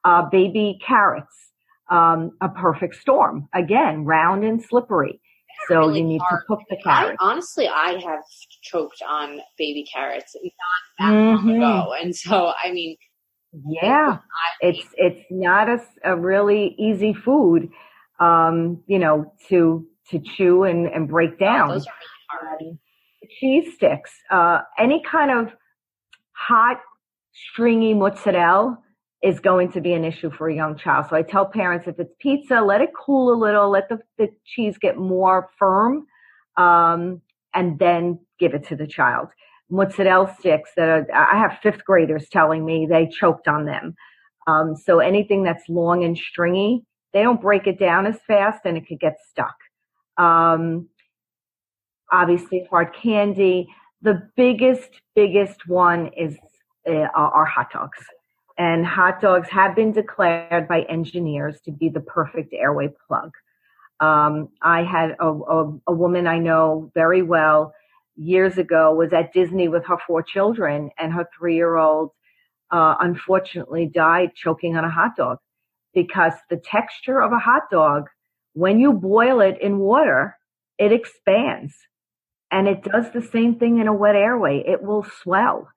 [0.05, 1.51] Uh, baby carrots,
[1.91, 3.49] um, a perfect storm.
[3.53, 5.19] Again, round and slippery.
[5.67, 6.41] So really you need hard.
[6.41, 7.17] to cook the carrots.
[7.19, 8.23] I, honestly, I have
[8.61, 10.51] choked on baby carrots not
[10.99, 11.47] that mm-hmm.
[11.49, 12.95] long ago, and so I mean,
[13.67, 14.19] yeah,
[14.61, 17.69] it's it's not a, a really easy food,
[18.19, 21.71] um, you know, to to chew and, and break oh, down.
[21.71, 21.93] Oh, those are
[22.39, 22.61] really hard.
[22.61, 22.79] Um,
[23.39, 25.53] cheese sticks, uh, any kind of
[26.33, 26.79] hot
[27.37, 28.77] stringy mozzarella
[29.23, 31.07] is going to be an issue for a young child.
[31.09, 34.27] So I tell parents if it's pizza, let it cool a little, let the, the
[34.45, 36.05] cheese get more firm,
[36.55, 37.21] um,
[37.53, 39.29] and then give it to the child.
[39.69, 43.95] Mozzarella sticks that are, I have fifth graders telling me they choked on them.
[44.45, 48.77] Um, so anything that's long and stringy, they don't break it down as fast and
[48.77, 49.55] it could get stuck.
[50.17, 50.87] Um,
[52.11, 53.67] obviously hard candy.
[54.01, 56.37] The biggest, biggest one is
[56.87, 57.99] are hot dogs.
[58.57, 63.31] And hot dogs have been declared by engineers to be the perfect airway plug.
[63.99, 67.73] Um, I had a, a, a, woman I know very well
[68.15, 72.11] years ago was at Disney with her four children, and her three year old
[72.71, 75.37] uh, unfortunately died choking on a hot dog
[75.93, 78.07] because the texture of a hot dog,
[78.53, 80.37] when you boil it in water,
[80.77, 81.73] it expands.
[82.51, 84.63] And it does the same thing in a wet airway.
[84.65, 85.69] It will swell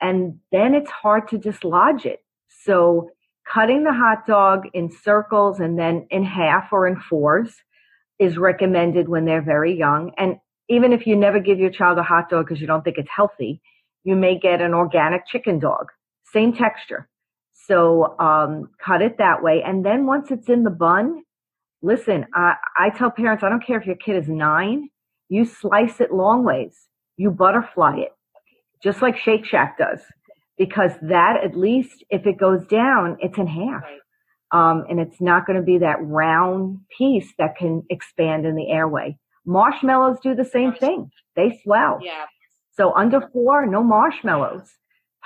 [0.00, 2.24] and then it's hard to dislodge it.
[2.64, 3.10] So
[3.52, 7.54] cutting the hot dog in circles and then in half or in fours
[8.18, 10.12] is recommended when they're very young.
[10.18, 10.36] And
[10.68, 13.10] even if you never give your child a hot dog because you don't think it's
[13.14, 13.60] healthy,
[14.04, 15.86] you may get an organic chicken dog,
[16.32, 17.08] same texture.
[17.52, 19.62] So um, cut it that way.
[19.64, 21.22] And then once it's in the bun,
[21.82, 24.88] listen, I, I tell parents, I don't care if your kid is nine,
[25.28, 26.74] you slice it long ways,
[27.16, 28.12] you butterfly it
[28.82, 30.00] just like Shake Shack does,
[30.56, 33.84] because that at least if it goes down, it's in half.
[34.50, 38.70] Um, and it's not going to be that round piece that can expand in the
[38.70, 39.18] airway.
[39.44, 41.10] Marshmallows do the same thing.
[41.36, 42.00] They swell.
[42.02, 42.24] Yeah.
[42.74, 44.68] So under four, no marshmallows.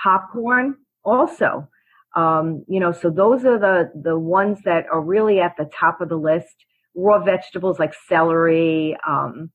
[0.01, 1.69] Popcorn also.
[2.15, 6.01] Um, you know, so those are the, the ones that are really at the top
[6.01, 6.65] of the list.
[6.95, 9.51] Raw vegetables like celery, um,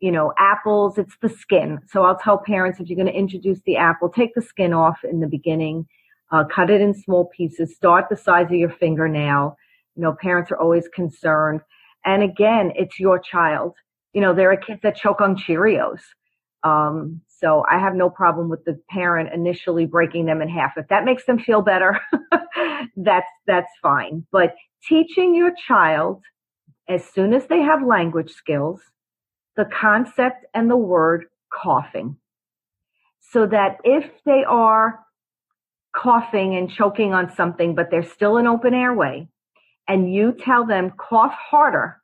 [0.00, 1.78] you know, apples, it's the skin.
[1.86, 5.04] So I'll tell parents if you're going to introduce the apple, take the skin off
[5.04, 5.86] in the beginning,
[6.32, 9.56] uh, cut it in small pieces, start the size of your fingernail.
[9.96, 11.60] You know, parents are always concerned.
[12.04, 13.74] And again, it's your child.
[14.14, 16.00] You know, there are kids that choke on Cheerios.
[16.62, 20.72] Um, so I have no problem with the parent initially breaking them in half.
[20.76, 22.00] If that makes them feel better,
[22.96, 24.26] that's, that's fine.
[24.32, 24.54] But
[24.86, 26.22] teaching your child
[26.88, 28.80] as soon as they have language skills,
[29.60, 32.16] the concept and the word coughing.
[33.32, 35.00] So that if they are
[35.94, 39.28] coughing and choking on something, but they're still an open airway,
[39.86, 42.00] and you tell them cough harder,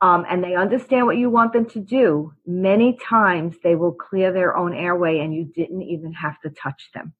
[0.00, 4.32] um, and they understand what you want them to do, many times they will clear
[4.32, 7.12] their own airway and you didn't even have to touch them.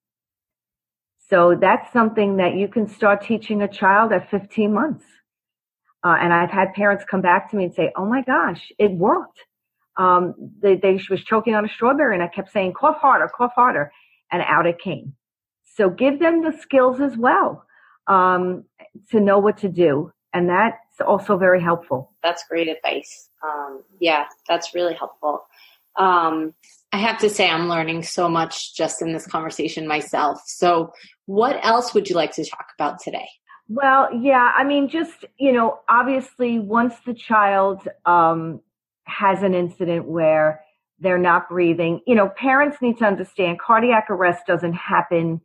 [1.29, 5.05] So that's something that you can start teaching a child at 15 months.
[6.05, 8.93] Uh, and I've had parents come back to me and say, "Oh my gosh, it
[8.93, 9.41] worked."
[9.97, 13.53] Um, they, they was choking on a strawberry, and I kept saying, "Cough harder, cough
[13.55, 13.91] harder,"
[14.31, 15.15] and out it came.
[15.77, 17.65] So give them the skills as well
[18.07, 18.65] um,
[19.11, 22.13] to know what to do, and that's also very helpful.
[22.23, 23.31] That's great advice.
[23.43, 25.47] Um, yeah, that's really helpful.
[25.97, 26.55] Um,
[26.93, 30.41] I have to say, I'm learning so much just in this conversation myself.
[30.47, 30.93] So,
[31.27, 33.29] what else would you like to talk about today?
[33.69, 38.61] Well, yeah, I mean, just, you know, obviously once the child um,
[39.05, 40.61] has an incident where
[40.99, 45.41] they're not breathing, you know, parents need to understand cardiac arrest doesn't happen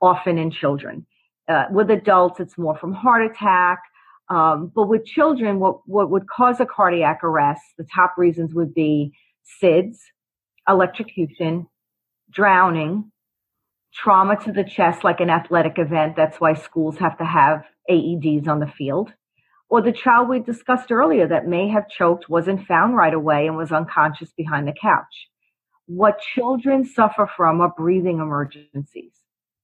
[0.00, 1.06] often in children.
[1.48, 3.80] Uh, with adults, it's more from heart attack.
[4.28, 8.74] Um, but with children, what, what would cause a cardiac arrest, the top reasons would
[8.74, 9.12] be
[9.62, 9.98] SIDS,
[10.68, 11.66] electrocution,
[12.30, 13.10] drowning,
[13.94, 16.16] trauma to the chest, like an athletic event.
[16.16, 19.12] That's why schools have to have AEDs on the field.
[19.68, 23.56] Or the child we discussed earlier that may have choked, wasn't found right away, and
[23.56, 25.28] was unconscious behind the couch.
[25.86, 29.12] What children suffer from are breathing emergencies.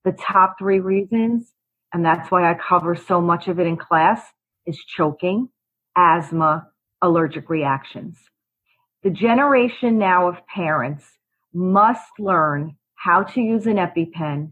[0.05, 1.53] The top three reasons,
[1.93, 4.23] and that's why I cover so much of it in class,
[4.67, 5.49] is choking,
[5.97, 6.69] asthma,
[7.03, 8.17] allergic reactions.
[9.03, 11.05] The generation now of parents
[11.53, 14.51] must learn how to use an EpiPen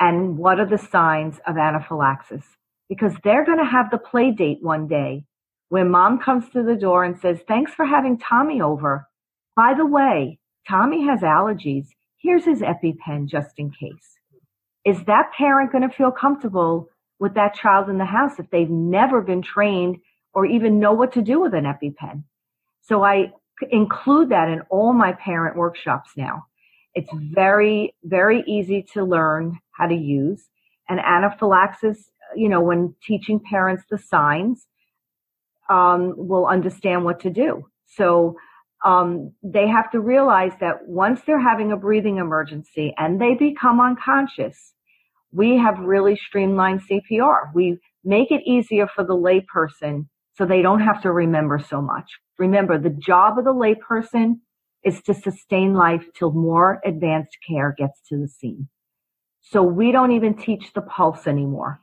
[0.00, 2.44] and what are the signs of anaphylaxis
[2.88, 5.26] because they're going to have the play date one day
[5.68, 9.06] when mom comes to the door and says, thanks for having Tommy over.
[9.54, 11.88] By the way, Tommy has allergies.
[12.16, 14.18] Here's his EpiPen just in case.
[14.86, 18.70] Is that parent going to feel comfortable with that child in the house if they've
[18.70, 19.98] never been trained
[20.32, 22.22] or even know what to do with an EpiPen?
[22.80, 23.32] So I
[23.70, 26.46] include that in all my parent workshops now.
[26.96, 30.48] It's very, very easy to learn how to use.
[30.88, 34.66] And anaphylaxis, you know, when teaching parents the signs,
[35.68, 37.66] um, will understand what to do.
[37.86, 38.36] So
[38.84, 43.80] um, they have to realize that once they're having a breathing emergency and they become
[43.80, 44.72] unconscious,
[45.32, 47.52] we have really streamlined CPR.
[47.54, 52.10] We make it easier for the layperson so they don't have to remember so much.
[52.38, 54.40] Remember, the job of the layperson
[54.86, 58.68] is to sustain life till more advanced care gets to the scene.
[59.42, 61.80] So we don't even teach the pulse anymore.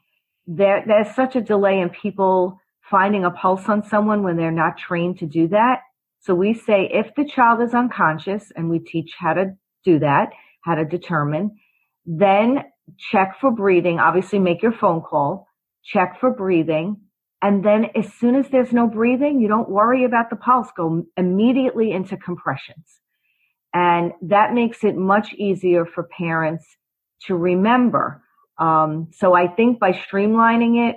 [0.47, 4.77] There, there's such a delay in people finding a pulse on someone when they're not
[4.77, 5.81] trained to do that.
[6.21, 10.31] So we say if the child is unconscious and we teach how to do that,
[10.61, 11.57] how to determine,
[12.05, 12.63] then
[12.97, 13.99] check for breathing.
[13.99, 15.47] Obviously make your phone call,
[15.83, 17.01] check for breathing.
[17.43, 20.69] And then as soon as there's no breathing, you don't worry about the pulse.
[20.77, 23.01] Go immediately into compressions.
[23.73, 26.65] And that makes it much easier for parents
[27.27, 28.23] to remember.
[28.57, 30.95] Um, so I think by streamlining it,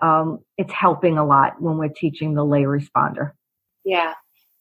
[0.00, 3.32] um, it's helping a lot when we're teaching the lay responder.
[3.84, 4.14] Yeah,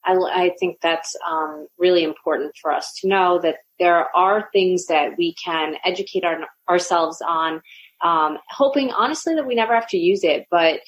[0.04, 4.88] I, I think that's um, really important for us to know that there are things
[4.88, 7.62] that we can educate our, ourselves on,
[8.04, 10.80] um, hoping honestly that we never have to use it, but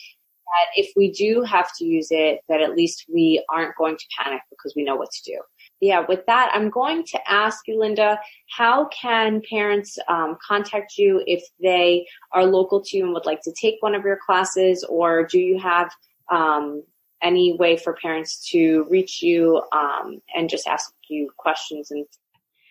[0.50, 4.06] that if we do have to use it, that at least we aren't going to
[4.18, 5.40] panic because we know what to do.
[5.82, 8.20] Yeah, with that, I'm going to ask you, Linda,
[8.58, 13.42] how can parents um, contact you if they are local to you and would like
[13.44, 15.90] to take one of your classes, or do you have
[16.32, 16.84] um,
[17.22, 22.06] any way for parents to reach you um, and just ask you questions and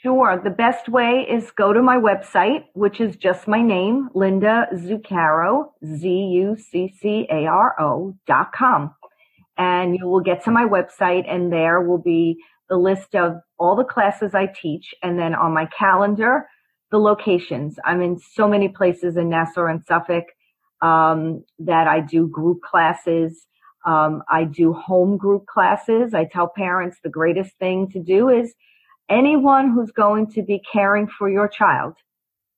[0.02, 0.40] Sure.
[0.42, 5.72] The best way is go to my website, which is just my name, Linda Zuccaro,
[5.84, 6.54] Z-U-C-C-A-R-O
[8.24, 8.94] dot com.
[9.56, 12.36] And you will get to my website and there will be
[12.68, 14.94] the list of all the classes I teach.
[15.02, 16.46] And then on my calendar,
[16.92, 17.80] the locations.
[17.84, 20.26] I'm in so many places in Nassau and Suffolk,
[20.80, 23.48] um, that I do group classes.
[23.84, 26.14] Um, I do home group classes.
[26.14, 28.54] I tell parents the greatest thing to do is
[29.08, 31.94] anyone who's going to be caring for your child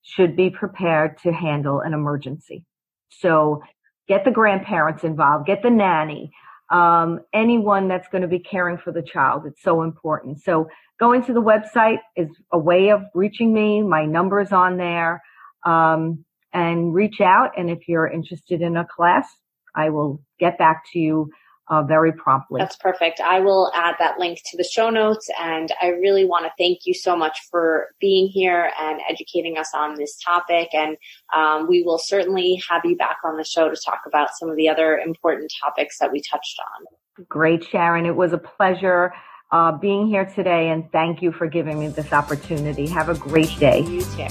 [0.02, 2.64] should be prepared to handle an emergency.
[3.10, 3.62] So
[4.08, 6.32] get the grandparents involved, get the nanny,
[6.70, 9.44] um, anyone that's going to be caring for the child.
[9.46, 10.42] It's so important.
[10.42, 13.82] So going to the website is a way of reaching me.
[13.82, 15.22] My number is on there.
[15.64, 17.52] Um, and reach out.
[17.56, 19.26] And if you're interested in a class,
[19.74, 21.30] I will get back to you
[21.70, 22.60] uh, very promptly.
[22.60, 23.20] That's perfect.
[23.20, 25.30] I will add that link to the show notes.
[25.40, 29.70] And I really want to thank you so much for being here and educating us
[29.74, 30.68] on this topic.
[30.74, 30.96] And
[31.34, 34.56] um, we will certainly have you back on the show to talk about some of
[34.56, 37.24] the other important topics that we touched on.
[37.28, 38.04] Great, Sharon.
[38.04, 39.14] It was a pleasure.
[39.52, 42.86] Uh, being here today, and thank you for giving me this opportunity.
[42.86, 43.80] Have a great day.
[43.80, 44.28] You too.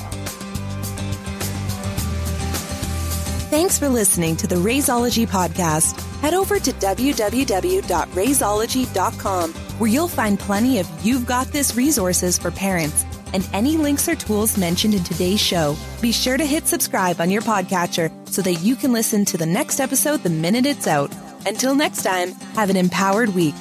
[3.49, 10.79] Thanks for listening to the Raiseology podcast head over to www.raiseology.com where you'll find plenty
[10.79, 15.39] of You've Got This resources for parents and any links or tools mentioned in today's
[15.39, 15.75] show.
[16.01, 19.45] Be sure to hit subscribe on your podcatcher so that you can listen to the
[19.45, 21.13] next episode the minute it's out.
[21.45, 23.55] Until next time, have an empowered week.